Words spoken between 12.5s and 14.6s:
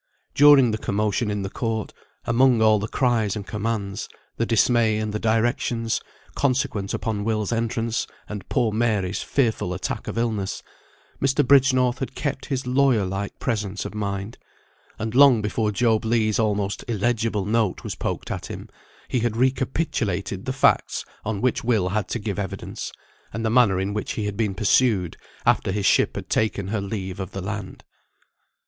lawyer like presence of mind;